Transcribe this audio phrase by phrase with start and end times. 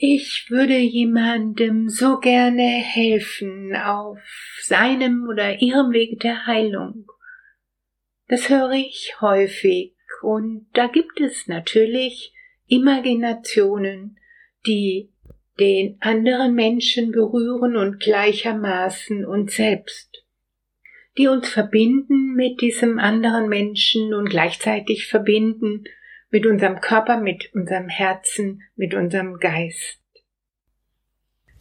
[0.00, 4.20] Ich würde jemandem so gerne helfen auf
[4.62, 7.10] seinem oder ihrem Weg der Heilung.
[8.28, 12.32] Das höre ich häufig und da gibt es natürlich
[12.68, 14.20] Imaginationen,
[14.68, 15.10] die
[15.58, 20.24] den anderen Menschen berühren und gleichermaßen uns selbst,
[21.16, 25.82] die uns verbinden mit diesem anderen Menschen und gleichzeitig verbinden
[26.30, 29.98] mit unserem Körper, mit unserem Herzen, mit unserem Geist.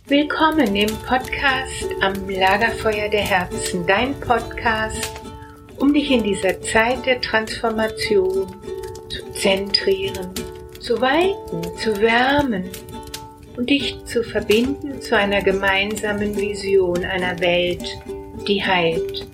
[0.07, 5.21] Willkommen im Podcast am Lagerfeuer der Herzen, dein Podcast,
[5.77, 8.53] um dich in dieser Zeit der Transformation
[9.09, 10.33] zu zentrieren,
[10.81, 12.69] zu weiten, zu wärmen
[13.55, 17.87] und dich zu verbinden zu einer gemeinsamen Vision einer Welt,
[18.45, 19.27] die heilt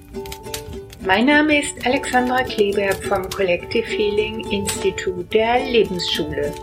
[1.06, 6.54] mein Name ist Alexandra Kleberg vom Collective Healing Institut der Lebensschule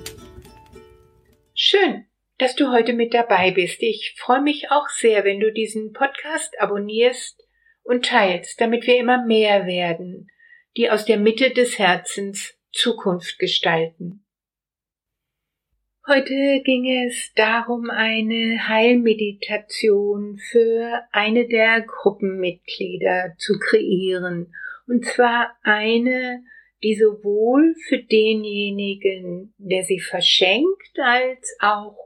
[1.54, 2.06] Schön,
[2.38, 3.80] dass du heute mit dabei bist.
[3.82, 7.40] Ich freue mich auch sehr, wenn du diesen Podcast abonnierst
[7.84, 10.26] und teilst, damit wir immer mehr werden
[10.76, 14.24] die aus der Mitte des Herzens Zukunft gestalten.
[16.08, 24.52] Heute ging es darum, eine Heilmeditation für eine der Gruppenmitglieder zu kreieren,
[24.88, 26.42] und zwar eine,
[26.82, 31.96] die sowohl für denjenigen, der sie verschenkt, als auch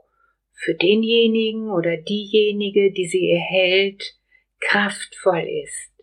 [0.53, 4.03] für denjenigen oder diejenige, die sie erhält,
[4.59, 5.96] kraftvoll ist.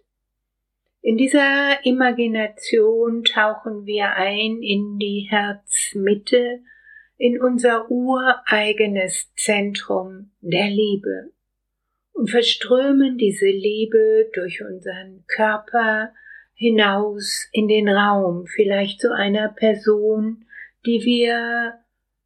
[1.07, 6.61] In dieser Imagination tauchen wir ein in die Herzmitte,
[7.19, 11.31] in unser ureigenes Zentrum der Liebe
[12.15, 16.15] und verströmen diese Liebe durch unseren Körper
[16.55, 20.47] hinaus in den Raum, vielleicht zu einer Person,
[20.87, 21.75] die wir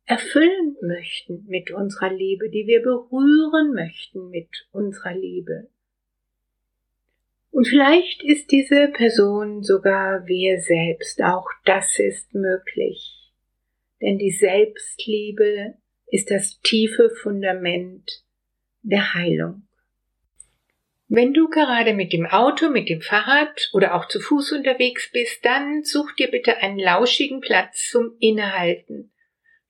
[0.04, 5.69] erfüllen möchten mit unserer Liebe, die wir berühren möchten mit unserer Liebe.
[7.50, 11.22] Und vielleicht ist diese Person sogar wir selbst.
[11.22, 13.32] Auch das ist möglich.
[14.00, 15.75] Denn die Selbstliebe
[16.06, 18.22] ist das tiefe Fundament
[18.82, 19.69] der Heilung.
[21.08, 25.42] Wenn du gerade mit dem Auto, mit dem Fahrrad oder auch zu Fuß unterwegs bist,
[25.44, 29.10] dann such dir bitte einen lauschigen Platz zum Innehalten.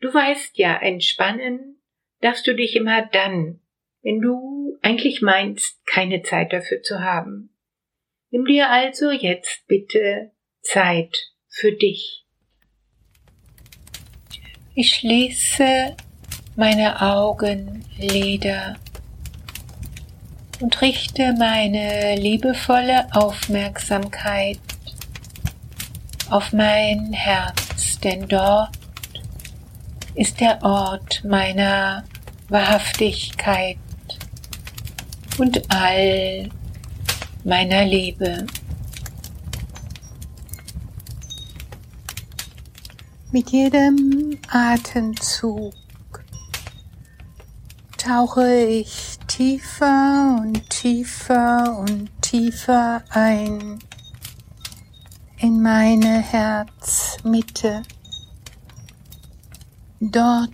[0.00, 1.80] Du weißt ja, entspannen
[2.20, 3.60] darfst du dich immer dann,
[4.02, 7.50] wenn du eigentlich meinst, keine Zeit dafür zu haben.
[8.30, 11.16] Nimm dir also jetzt bitte Zeit
[11.48, 12.26] für dich.
[14.74, 15.96] Ich schließe
[16.54, 18.76] meine Augenlider
[20.60, 24.58] und richte meine liebevolle Aufmerksamkeit
[26.28, 28.76] auf mein Herz, denn dort
[30.14, 32.04] ist der Ort meiner
[32.48, 33.78] Wahrhaftigkeit
[35.38, 36.50] und all
[37.48, 38.46] meiner Liebe.
[43.32, 45.72] Mit jedem Atemzug
[47.96, 53.78] tauche ich tiefer und tiefer und tiefer ein
[55.38, 57.82] in meine Herzmitte.
[60.00, 60.50] Dort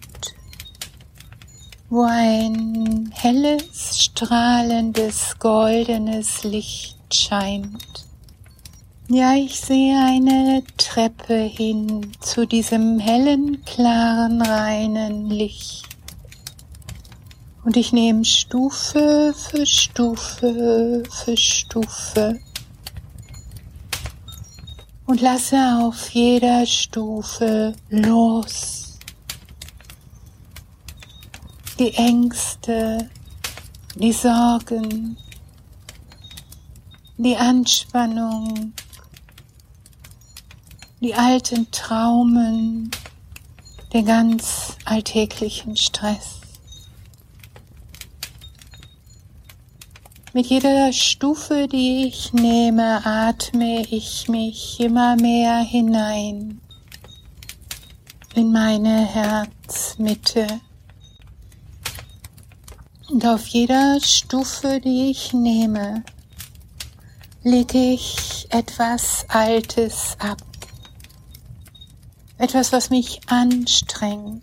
[1.95, 8.05] wo ein helles, strahlendes, goldenes Licht scheint.
[9.09, 15.85] Ja, ich sehe eine Treppe hin zu diesem hellen, klaren, reinen Licht.
[17.65, 22.41] Und ich nehme Stufe für Stufe für Stufe
[25.07, 28.84] und lasse auf jeder Stufe los
[31.79, 33.11] die Ängste,
[33.97, 35.17] die Sorgen,
[37.17, 38.73] die Anspannung,
[41.01, 42.91] die alten Traumen,
[43.93, 46.41] den ganz alltäglichen Stress.
[50.33, 56.61] Mit jeder Stufe, die ich nehme, atme ich mich immer mehr hinein
[58.35, 60.61] in meine Herzmitte.
[63.11, 66.03] Und auf jeder Stufe, die ich nehme,
[67.43, 70.43] lege ich etwas Altes ab.
[72.39, 74.43] Etwas, was mich anstrengt.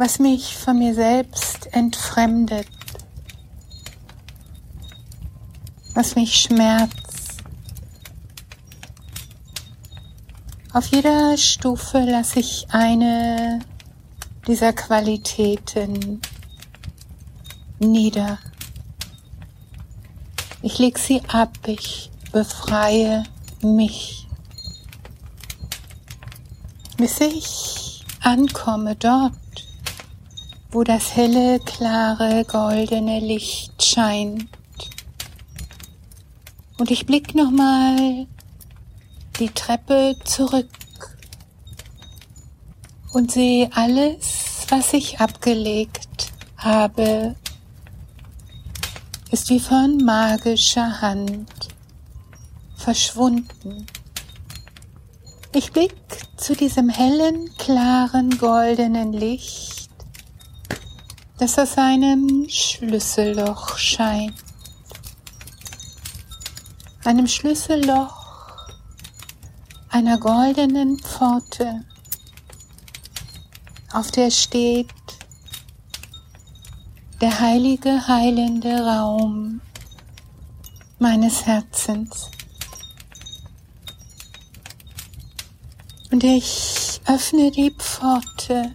[0.00, 2.66] was mich von mir selbst entfremdet,
[5.92, 7.42] was mich schmerzt.
[10.72, 13.58] Auf jeder Stufe lasse ich eine
[14.46, 16.22] dieser Qualitäten
[17.80, 18.38] nieder.
[20.62, 23.24] Ich lege sie ab, ich befreie
[23.62, 24.28] mich,
[26.96, 29.32] bis ich ankomme dort,
[30.70, 34.48] wo das helle, klare, goldene Licht scheint.
[36.78, 38.26] Und ich blick nochmal
[39.38, 40.68] die Treppe zurück
[43.12, 47.34] und sehe alles, was ich abgelegt habe,
[49.30, 51.48] ist wie von magischer Hand
[52.76, 53.86] verschwunden.
[55.52, 55.94] Ich blick
[56.36, 59.80] zu diesem hellen, klaren, goldenen Licht
[61.40, 64.34] das aus einem Schlüsselloch scheint.
[67.02, 68.58] Einem Schlüsselloch
[69.88, 71.86] einer goldenen Pforte,
[73.94, 74.90] auf der steht
[77.20, 79.60] der heilige, heilende Raum
[80.98, 82.30] meines Herzens.
[86.10, 88.72] Und ich öffne die Pforte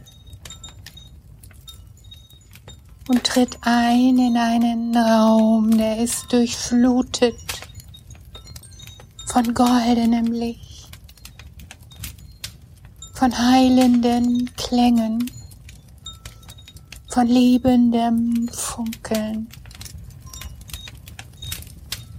[3.07, 7.35] und tritt ein in einen Raum, der ist durchflutet
[9.25, 10.89] von goldenem Licht,
[13.13, 15.29] von heilenden Klängen,
[17.15, 19.47] von liebendem Funkeln.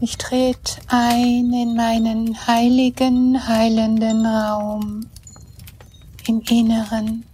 [0.00, 5.06] Ich trete ein in meinen heiligen, heilenden Raum
[6.26, 7.25] im Inneren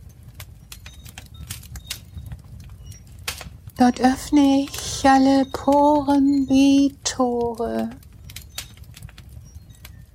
[3.79, 7.91] Dort öffne ich alle Poren wie Tore.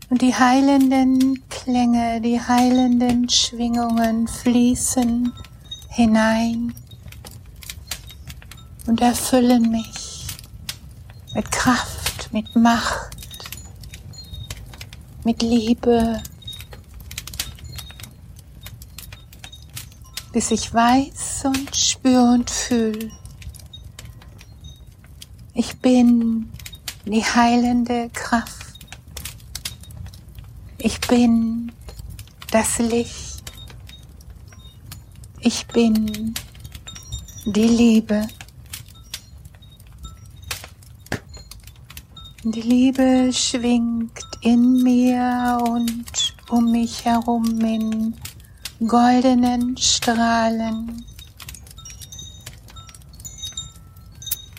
[0.09, 5.31] Und die heilenden Klänge, die heilenden Schwingungen fließen
[5.87, 6.73] hinein
[8.87, 10.25] und erfüllen mich
[11.35, 13.15] mit Kraft, mit Macht,
[15.23, 16.21] mit Liebe,
[20.31, 23.11] bis ich weiß und spüre und fühle,
[25.59, 26.51] ich bin
[27.05, 28.77] die heilende Kraft.
[30.77, 31.71] Ich bin
[32.51, 33.51] das Licht.
[35.39, 36.35] Ich bin
[37.45, 38.27] die Liebe.
[42.49, 48.15] Die Liebe schwingt in mir und um mich herum in
[48.87, 51.03] goldenen Strahlen.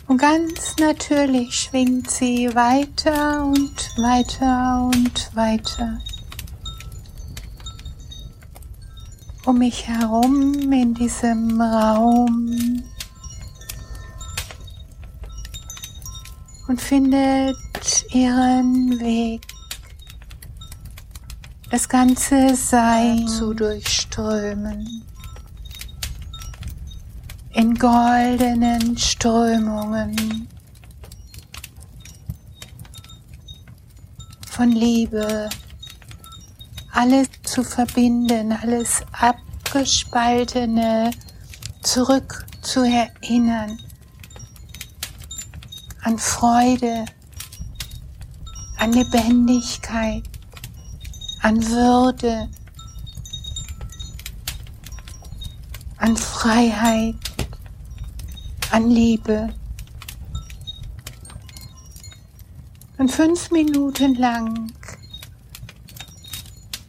[0.05, 5.97] Und ganz natürlich schwingt sie weiter und weiter und weiter.
[9.47, 12.83] Um mich herum in diesem Raum
[16.67, 17.57] und findet
[18.13, 19.41] ihren Weg,
[21.69, 25.03] das ganze Sein zu durchströmen.
[27.51, 30.47] In goldenen Strömungen.
[34.49, 35.49] Von Liebe,
[36.91, 41.11] alles zu verbinden, alles abgespaltene
[41.81, 43.77] zurück zu erinnern
[46.01, 47.05] an Freude,
[48.79, 50.23] an Lebendigkeit,
[51.41, 52.49] an Würde,
[55.97, 57.15] an Freiheit
[58.71, 59.53] an Liebe.
[62.97, 64.71] Und fünf Minuten lang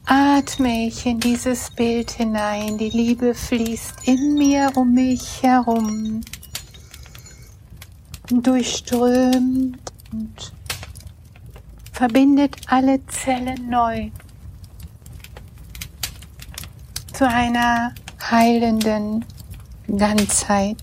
[0.05, 2.77] atme ich in dieses Bild hinein.
[2.79, 6.21] Die Liebe fließt in mir um mich herum,
[8.29, 9.79] durchströmt
[10.13, 10.53] und
[12.01, 14.11] verbindet alle Zellen neu
[17.13, 17.95] zu einer
[18.31, 19.23] heilenden
[19.87, 20.79] Ganzheit.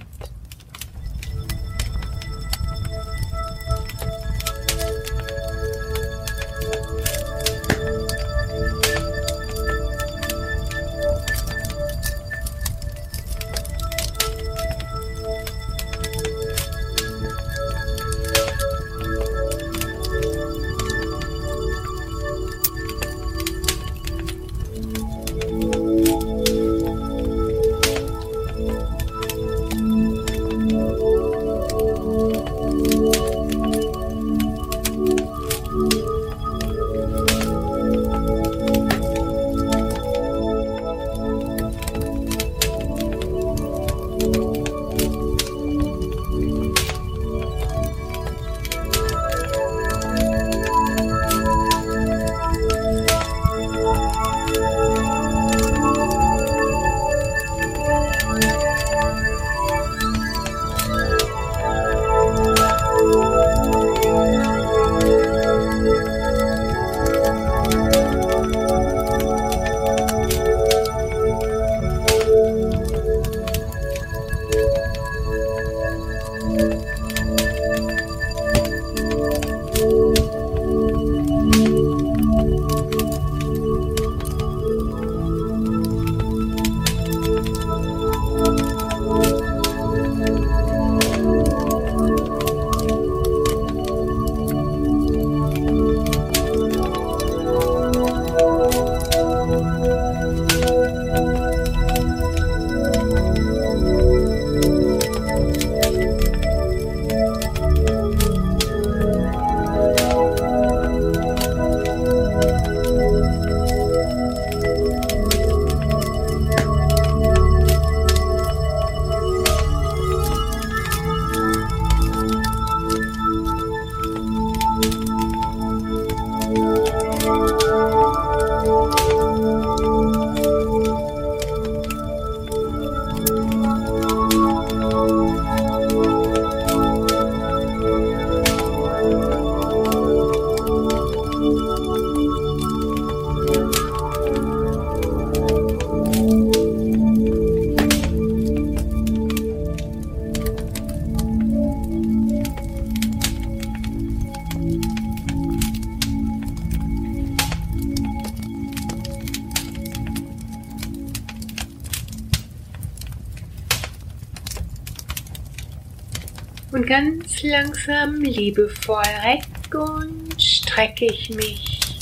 [166.72, 172.00] Und ganz langsam, liebevoll reck und strecke ich mich,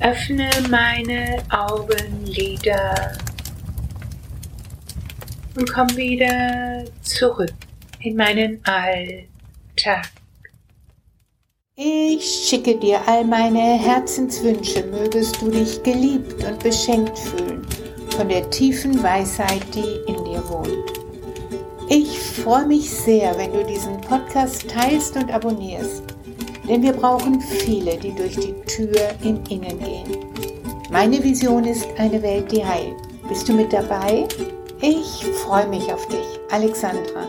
[0.00, 3.18] öffne meine Augenlider
[5.56, 7.52] und komm wieder zurück
[8.00, 10.10] in meinen Alltag.
[11.76, 17.66] Ich schicke dir all meine Herzenswünsche, mögest du dich geliebt und beschenkt fühlen
[18.10, 20.99] von der tiefen Weisheit, die in dir wohnt.
[21.92, 26.04] Ich freue mich sehr, wenn du diesen Podcast teilst und abonnierst,
[26.68, 28.94] denn wir brauchen viele, die durch die Tür
[29.24, 30.16] im Innen gehen.
[30.88, 32.94] Meine Vision ist eine Welt, die heilt.
[33.28, 34.28] Bist du mit dabei?
[34.80, 37.26] Ich freue mich auf dich, Alexandra.